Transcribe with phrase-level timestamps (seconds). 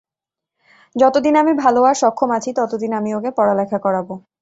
[0.95, 4.13] যতদিন আমি ভালো আর সক্ষম আছি ততদিন আমি ওকে পড়ালেখা করাবো।